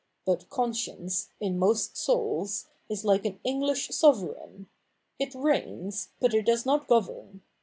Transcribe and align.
But 0.25 0.49
conscience, 0.49 1.29
in 1.39 1.59
most 1.59 1.95
souls, 1.95 2.65
is 2.89 3.05
like 3.05 3.23
an 3.23 3.39
English 3.43 3.89
Sovereign— 3.89 4.67
it 5.19 5.35
reigns, 5.35 6.09
but 6.19 6.33
it 6.33 6.47
does 6.47 6.65
not 6.65 6.87
govern. 6.87 7.43